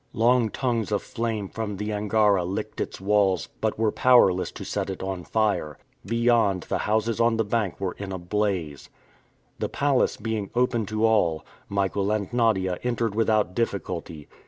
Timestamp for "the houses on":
6.63-7.37